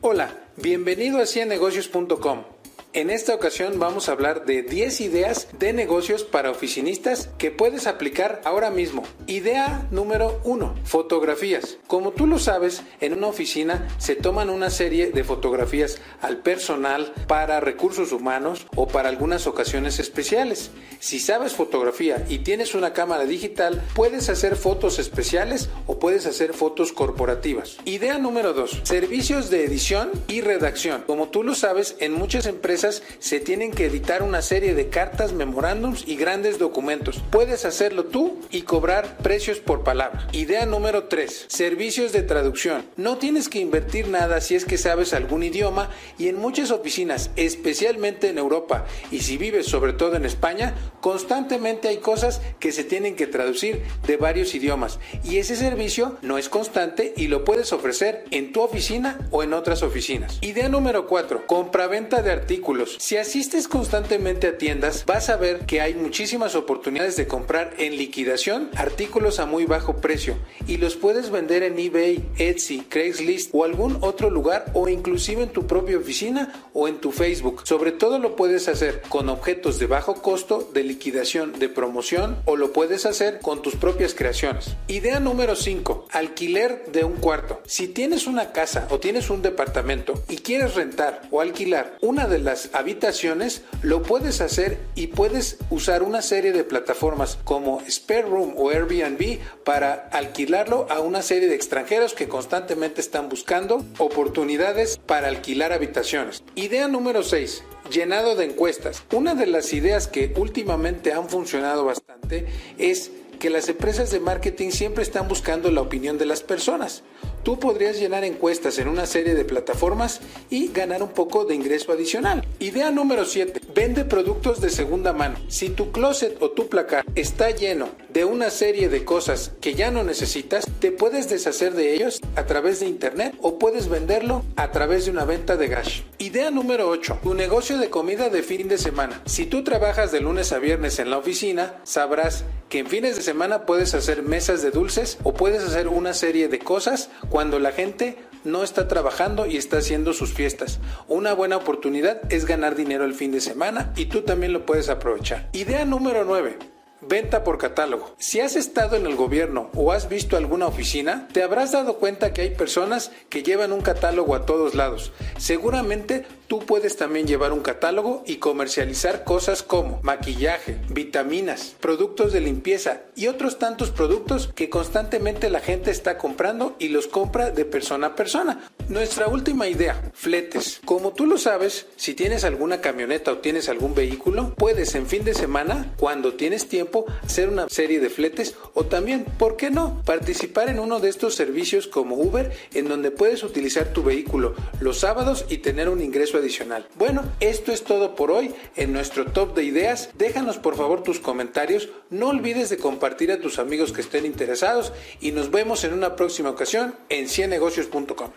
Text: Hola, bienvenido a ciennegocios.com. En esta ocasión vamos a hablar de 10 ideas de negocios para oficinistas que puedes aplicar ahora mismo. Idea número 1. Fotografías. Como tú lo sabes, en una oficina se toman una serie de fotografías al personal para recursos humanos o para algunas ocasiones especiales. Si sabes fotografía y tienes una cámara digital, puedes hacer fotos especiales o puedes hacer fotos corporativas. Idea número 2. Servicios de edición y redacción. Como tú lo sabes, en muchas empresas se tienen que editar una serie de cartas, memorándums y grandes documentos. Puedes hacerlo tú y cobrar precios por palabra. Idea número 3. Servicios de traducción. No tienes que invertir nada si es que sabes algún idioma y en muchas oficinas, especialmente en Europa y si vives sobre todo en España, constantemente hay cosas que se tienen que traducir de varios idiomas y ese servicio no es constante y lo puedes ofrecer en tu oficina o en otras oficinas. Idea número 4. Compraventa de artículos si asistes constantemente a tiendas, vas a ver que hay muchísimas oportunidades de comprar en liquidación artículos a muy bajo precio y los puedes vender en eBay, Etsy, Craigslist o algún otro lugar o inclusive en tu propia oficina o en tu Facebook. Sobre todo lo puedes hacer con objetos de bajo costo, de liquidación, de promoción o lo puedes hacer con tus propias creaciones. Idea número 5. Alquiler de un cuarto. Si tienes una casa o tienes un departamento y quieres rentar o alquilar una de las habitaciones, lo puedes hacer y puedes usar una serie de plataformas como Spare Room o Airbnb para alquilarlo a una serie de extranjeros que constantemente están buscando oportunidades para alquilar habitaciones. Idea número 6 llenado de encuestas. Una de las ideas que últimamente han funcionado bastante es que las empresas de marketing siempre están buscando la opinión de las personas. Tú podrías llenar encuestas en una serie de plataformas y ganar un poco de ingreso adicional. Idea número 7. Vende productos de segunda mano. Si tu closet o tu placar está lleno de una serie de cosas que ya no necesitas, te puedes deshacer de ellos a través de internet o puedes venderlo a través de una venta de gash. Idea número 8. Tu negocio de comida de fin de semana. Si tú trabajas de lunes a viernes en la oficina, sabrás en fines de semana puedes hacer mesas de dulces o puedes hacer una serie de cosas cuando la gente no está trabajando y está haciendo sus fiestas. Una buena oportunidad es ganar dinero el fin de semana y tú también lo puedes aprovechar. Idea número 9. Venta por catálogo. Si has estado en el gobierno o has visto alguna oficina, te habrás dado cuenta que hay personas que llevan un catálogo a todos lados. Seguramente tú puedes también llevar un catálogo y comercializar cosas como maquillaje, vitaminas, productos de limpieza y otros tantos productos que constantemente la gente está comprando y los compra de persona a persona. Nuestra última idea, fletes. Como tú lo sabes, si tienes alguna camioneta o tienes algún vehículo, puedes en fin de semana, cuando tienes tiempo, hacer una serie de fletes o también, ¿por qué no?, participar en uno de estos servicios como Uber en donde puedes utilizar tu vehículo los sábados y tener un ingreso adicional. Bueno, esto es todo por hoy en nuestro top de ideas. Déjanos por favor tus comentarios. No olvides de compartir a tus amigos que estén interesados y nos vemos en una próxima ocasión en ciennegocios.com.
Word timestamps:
Hola, 0.00 0.30
bienvenido 0.56 1.18
a 1.18 1.26
ciennegocios.com. 1.26 2.63
En 2.94 3.10
esta 3.10 3.34
ocasión 3.34 3.80
vamos 3.80 4.08
a 4.08 4.12
hablar 4.12 4.44
de 4.44 4.62
10 4.62 5.00
ideas 5.00 5.48
de 5.58 5.72
negocios 5.72 6.22
para 6.22 6.52
oficinistas 6.52 7.28
que 7.38 7.50
puedes 7.50 7.88
aplicar 7.88 8.40
ahora 8.44 8.70
mismo. 8.70 9.02
Idea 9.26 9.88
número 9.90 10.40
1. 10.44 10.76
Fotografías. 10.84 11.78
Como 11.88 12.12
tú 12.12 12.28
lo 12.28 12.38
sabes, 12.38 12.84
en 13.00 13.14
una 13.14 13.26
oficina 13.26 13.88
se 13.98 14.14
toman 14.14 14.48
una 14.48 14.70
serie 14.70 15.10
de 15.10 15.24
fotografías 15.24 15.98
al 16.20 16.36
personal 16.42 17.12
para 17.26 17.58
recursos 17.58 18.12
humanos 18.12 18.68
o 18.76 18.86
para 18.86 19.08
algunas 19.08 19.48
ocasiones 19.48 19.98
especiales. 19.98 20.70
Si 21.00 21.18
sabes 21.18 21.52
fotografía 21.52 22.24
y 22.28 22.38
tienes 22.38 22.76
una 22.76 22.92
cámara 22.92 23.24
digital, 23.24 23.82
puedes 23.96 24.28
hacer 24.28 24.54
fotos 24.54 25.00
especiales 25.00 25.68
o 25.88 25.98
puedes 25.98 26.26
hacer 26.26 26.54
fotos 26.54 26.92
corporativas. 26.92 27.76
Idea 27.86 28.18
número 28.18 28.52
2. 28.52 28.82
Servicios 28.84 29.50
de 29.50 29.64
edición 29.64 30.12
y 30.28 30.42
redacción. 30.42 31.02
Como 31.08 31.30
tú 31.30 31.42
lo 31.42 31.56
sabes, 31.56 31.96
en 31.98 32.12
muchas 32.12 32.46
empresas 32.46 32.83
se 33.18 33.40
tienen 33.40 33.70
que 33.70 33.86
editar 33.86 34.22
una 34.22 34.42
serie 34.42 34.74
de 34.74 34.90
cartas, 34.90 35.32
memorándums 35.32 36.06
y 36.06 36.16
grandes 36.16 36.58
documentos. 36.58 37.22
Puedes 37.30 37.64
hacerlo 37.64 38.04
tú 38.04 38.38
y 38.50 38.62
cobrar 38.62 39.16
precios 39.18 39.58
por 39.58 39.84
palabra. 39.84 40.28
Idea 40.32 40.66
número 40.66 41.04
3. 41.04 41.46
Servicios 41.48 42.12
de 42.12 42.22
traducción. 42.22 42.84
No 42.96 43.16
tienes 43.16 43.48
que 43.48 43.60
invertir 43.60 44.08
nada 44.08 44.40
si 44.42 44.54
es 44.54 44.66
que 44.66 44.76
sabes 44.76 45.14
algún 45.14 45.42
idioma 45.42 45.88
y 46.18 46.28
en 46.28 46.36
muchas 46.36 46.70
oficinas, 46.70 47.30
especialmente 47.36 48.28
en 48.28 48.38
Europa 48.38 48.84
y 49.10 49.20
si 49.20 49.38
vives 49.38 49.66
sobre 49.66 49.94
todo 49.94 50.16
en 50.16 50.26
España, 50.26 50.74
constantemente 51.00 51.88
hay 51.88 51.98
cosas 51.98 52.42
que 52.60 52.72
se 52.72 52.84
tienen 52.84 53.16
que 53.16 53.26
traducir 53.26 53.82
de 54.06 54.16
varios 54.18 54.54
idiomas 54.54 54.98
y 55.24 55.38
ese 55.38 55.56
servicio 55.56 56.18
no 56.20 56.36
es 56.36 56.48
constante 56.48 57.14
y 57.16 57.28
lo 57.28 57.44
puedes 57.44 57.72
ofrecer 57.72 58.24
en 58.30 58.52
tu 58.52 58.60
oficina 58.60 59.18
o 59.30 59.42
en 59.42 59.54
otras 59.54 59.82
oficinas. 59.82 60.38
Idea 60.42 60.68
número 60.68 61.06
4. 61.06 61.46
Compraventa 61.46 62.20
de 62.20 62.32
artículos 62.32 62.73
si 62.98 63.16
asistes 63.16 63.68
constantemente 63.68 64.48
a 64.48 64.58
tiendas, 64.58 65.04
vas 65.06 65.28
a 65.30 65.36
ver 65.36 65.60
que 65.66 65.80
hay 65.80 65.94
muchísimas 65.94 66.54
oportunidades 66.54 67.16
de 67.16 67.26
comprar 67.26 67.74
en 67.78 67.96
liquidación 67.96 68.70
artículos 68.76 69.38
a 69.38 69.46
muy 69.46 69.64
bajo 69.64 69.96
precio 69.96 70.36
y 70.66 70.78
los 70.78 70.96
puedes 70.96 71.30
vender 71.30 71.62
en 71.62 71.78
eBay, 71.78 72.24
Etsy, 72.36 72.80
Craigslist 72.80 73.50
o 73.52 73.64
algún 73.64 73.98
otro 74.00 74.30
lugar 74.30 74.66
o 74.74 74.88
inclusive 74.88 75.42
en 75.42 75.50
tu 75.50 75.66
propia 75.66 75.98
oficina 75.98 76.68
o 76.72 76.88
en 76.88 76.98
tu 76.98 77.12
Facebook. 77.12 77.62
Sobre 77.64 77.92
todo 77.92 78.18
lo 78.18 78.36
puedes 78.36 78.68
hacer 78.68 79.02
con 79.08 79.28
objetos 79.28 79.78
de 79.78 79.86
bajo 79.86 80.14
costo, 80.14 80.68
de 80.72 80.82
liquidación, 80.82 81.58
de 81.58 81.68
promoción 81.68 82.38
o 82.44 82.56
lo 82.56 82.72
puedes 82.72 83.06
hacer 83.06 83.38
con 83.40 83.62
tus 83.62 83.76
propias 83.76 84.14
creaciones. 84.14 84.76
Idea 84.88 85.20
número 85.20 85.54
5. 85.54 86.08
Alquiler 86.10 86.86
de 86.92 87.04
un 87.04 87.14
cuarto. 87.14 87.62
Si 87.66 87.88
tienes 87.88 88.26
una 88.26 88.52
casa 88.52 88.88
o 88.90 88.98
tienes 88.98 89.30
un 89.30 89.42
departamento 89.42 90.14
y 90.28 90.38
quieres 90.38 90.74
rentar 90.74 91.22
o 91.30 91.40
alquilar 91.40 91.98
una 92.00 92.26
de 92.26 92.38
las 92.38 92.63
habitaciones, 92.72 93.62
lo 93.82 94.02
puedes 94.02 94.40
hacer 94.40 94.78
y 94.94 95.08
puedes 95.08 95.58
usar 95.70 96.02
una 96.02 96.22
serie 96.22 96.52
de 96.52 96.64
plataformas 96.64 97.38
como 97.44 97.82
Spare 97.88 98.22
Room 98.22 98.54
o 98.56 98.70
Airbnb 98.70 99.38
para 99.64 100.08
alquilarlo 100.12 100.86
a 100.90 101.00
una 101.00 101.22
serie 101.22 101.48
de 101.48 101.54
extranjeros 101.54 102.14
que 102.14 102.28
constantemente 102.28 103.00
están 103.00 103.28
buscando 103.28 103.84
oportunidades 103.98 104.98
para 104.98 105.28
alquilar 105.28 105.72
habitaciones. 105.72 106.42
Idea 106.54 106.88
número 106.88 107.22
6 107.22 107.62
llenado 107.90 108.34
de 108.34 108.46
encuestas. 108.46 109.04
Una 109.12 109.34
de 109.34 109.46
las 109.46 109.72
ideas 109.72 110.08
que 110.08 110.32
últimamente 110.36 111.12
han 111.12 111.28
funcionado 111.28 111.84
bastante 111.84 112.46
es 112.78 113.10
que 113.38 113.50
las 113.50 113.68
empresas 113.68 114.10
de 114.10 114.20
marketing 114.20 114.70
siempre 114.70 115.02
están 115.02 115.28
buscando 115.28 115.70
la 115.70 115.82
opinión 115.82 116.18
de 116.18 116.26
las 116.26 116.40
personas. 116.40 117.02
Tú 117.44 117.58
podrías 117.58 118.00
llenar 118.00 118.24
encuestas 118.24 118.78
en 118.78 118.88
una 118.88 119.04
serie 119.04 119.34
de 119.34 119.44
plataformas 119.44 120.22
y 120.48 120.68
ganar 120.72 121.02
un 121.02 121.10
poco 121.10 121.44
de 121.44 121.54
ingreso 121.54 121.92
adicional. 121.92 122.42
Idea 122.58 122.90
número 122.90 123.26
7. 123.26 123.60
Vende 123.74 124.06
productos 124.06 124.62
de 124.62 124.70
segunda 124.70 125.12
mano. 125.12 125.36
Si 125.48 125.68
tu 125.68 125.92
closet 125.92 126.40
o 126.40 126.52
tu 126.52 126.68
placar 126.68 127.04
está 127.14 127.50
lleno 127.50 127.90
de 128.08 128.24
una 128.24 128.48
serie 128.48 128.88
de 128.88 129.04
cosas 129.04 129.52
que 129.60 129.74
ya 129.74 129.90
no 129.90 130.04
necesitas, 130.04 130.64
te 130.80 130.90
puedes 130.90 131.28
deshacer 131.28 131.74
de 131.74 131.92
ellos 131.92 132.20
a 132.34 132.46
través 132.46 132.80
de 132.80 132.86
internet 132.86 133.34
o 133.42 133.58
puedes 133.58 133.88
venderlo 133.88 134.42
a 134.56 134.70
través 134.70 135.04
de 135.04 135.10
una 135.10 135.26
venta 135.26 135.58
de 135.58 135.68
gash. 135.68 136.00
Idea 136.16 136.50
número 136.50 136.88
8. 136.88 137.18
Tu 137.22 137.34
negocio 137.34 137.76
de 137.76 137.90
comida 137.90 138.30
de 138.30 138.42
fin 138.42 138.68
de 138.68 138.78
semana. 138.78 139.20
Si 139.26 139.44
tú 139.44 139.62
trabajas 139.64 140.12
de 140.12 140.20
lunes 140.20 140.50
a 140.52 140.58
viernes 140.58 140.98
en 140.98 141.10
la 141.10 141.18
oficina, 141.18 141.74
sabrás 141.82 142.46
en 142.78 142.86
fines 142.86 143.16
de 143.16 143.22
semana 143.22 143.66
puedes 143.66 143.94
hacer 143.94 144.22
mesas 144.22 144.62
de 144.62 144.70
dulces 144.70 145.18
o 145.22 145.34
puedes 145.34 145.62
hacer 145.62 145.88
una 145.88 146.14
serie 146.14 146.48
de 146.48 146.58
cosas 146.58 147.10
cuando 147.28 147.58
la 147.58 147.72
gente 147.72 148.16
no 148.44 148.62
está 148.62 148.88
trabajando 148.88 149.46
y 149.46 149.56
está 149.56 149.78
haciendo 149.78 150.12
sus 150.12 150.32
fiestas. 150.32 150.80
Una 151.08 151.32
buena 151.32 151.56
oportunidad 151.56 152.20
es 152.30 152.44
ganar 152.44 152.74
dinero 152.74 153.04
el 153.04 153.14
fin 153.14 153.32
de 153.32 153.40
semana 153.40 153.92
y 153.96 154.06
tú 154.06 154.22
también 154.22 154.52
lo 154.52 154.66
puedes 154.66 154.88
aprovechar. 154.88 155.48
Idea 155.52 155.84
número 155.84 156.24
9. 156.24 156.73
Venta 157.08 157.44
por 157.44 157.58
catálogo. 157.58 158.14
Si 158.18 158.40
has 158.40 158.56
estado 158.56 158.96
en 158.96 159.06
el 159.06 159.16
gobierno 159.16 159.70
o 159.74 159.92
has 159.92 160.08
visto 160.08 160.36
alguna 160.36 160.66
oficina, 160.66 161.28
te 161.32 161.42
habrás 161.42 161.72
dado 161.72 161.98
cuenta 161.98 162.32
que 162.32 162.42
hay 162.42 162.50
personas 162.50 163.10
que 163.28 163.42
llevan 163.42 163.72
un 163.72 163.82
catálogo 163.82 164.34
a 164.34 164.46
todos 164.46 164.74
lados. 164.74 165.12
Seguramente 165.36 166.24
tú 166.46 166.60
puedes 166.60 166.96
también 166.96 167.26
llevar 167.26 167.52
un 167.52 167.60
catálogo 167.60 168.22
y 168.26 168.36
comercializar 168.36 169.24
cosas 169.24 169.62
como 169.62 170.00
maquillaje, 170.02 170.78
vitaminas, 170.88 171.74
productos 171.80 172.32
de 172.32 172.40
limpieza 172.40 173.02
y 173.16 173.26
otros 173.26 173.58
tantos 173.58 173.90
productos 173.90 174.50
que 174.54 174.70
constantemente 174.70 175.50
la 175.50 175.60
gente 175.60 175.90
está 175.90 176.16
comprando 176.16 176.76
y 176.78 176.88
los 176.88 177.06
compra 177.06 177.50
de 177.50 177.64
persona 177.64 178.08
a 178.08 178.14
persona. 178.14 178.70
Nuestra 178.88 179.28
última 179.28 179.68
idea, 179.68 180.10
fletes. 180.14 180.80
Como 180.84 181.12
tú 181.12 181.26
lo 181.26 181.38
sabes, 181.38 181.86
si 181.96 182.14
tienes 182.14 182.44
alguna 182.44 182.80
camioneta 182.80 183.32
o 183.32 183.38
tienes 183.38 183.68
algún 183.68 183.94
vehículo, 183.94 184.54
puedes 184.56 184.94
en 184.94 185.06
fin 185.06 185.24
de 185.24 185.34
semana, 185.34 185.92
cuando 185.98 186.34
tienes 186.34 186.68
tiempo, 186.68 186.93
hacer 187.22 187.48
una 187.48 187.68
serie 187.68 188.00
de 188.00 188.10
fletes 188.10 188.54
o 188.74 188.84
también, 188.84 189.24
¿por 189.38 189.56
qué 189.56 189.70
no?, 189.70 190.02
participar 190.04 190.68
en 190.68 190.78
uno 190.78 191.00
de 191.00 191.08
estos 191.08 191.34
servicios 191.34 191.86
como 191.86 192.16
Uber 192.16 192.52
en 192.74 192.88
donde 192.88 193.10
puedes 193.10 193.42
utilizar 193.42 193.92
tu 193.92 194.02
vehículo 194.02 194.54
los 194.80 195.00
sábados 195.00 195.44
y 195.48 195.58
tener 195.58 195.88
un 195.88 196.00
ingreso 196.00 196.38
adicional. 196.38 196.86
Bueno, 196.96 197.24
esto 197.40 197.72
es 197.72 197.84
todo 197.84 198.14
por 198.14 198.30
hoy 198.30 198.54
en 198.76 198.92
nuestro 198.92 199.26
top 199.26 199.54
de 199.54 199.64
ideas. 199.64 200.10
Déjanos 200.16 200.58
por 200.58 200.76
favor 200.76 201.02
tus 201.02 201.20
comentarios. 201.20 201.88
No 202.10 202.28
olvides 202.28 202.70
de 202.70 202.78
compartir 202.78 203.32
a 203.32 203.40
tus 203.40 203.58
amigos 203.58 203.92
que 203.92 204.00
estén 204.00 204.26
interesados 204.26 204.92
y 205.20 205.32
nos 205.32 205.50
vemos 205.50 205.84
en 205.84 205.92
una 205.92 206.16
próxima 206.16 206.50
ocasión 206.50 206.94
en 207.08 207.28
ciennegocios.com. 207.28 208.30